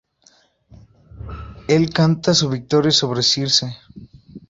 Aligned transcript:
Él 1.67 1.93
canta 1.93 2.33
su 2.33 2.49
victoria 2.49 2.89
sobre 2.89 3.21
Circe. 3.21 3.77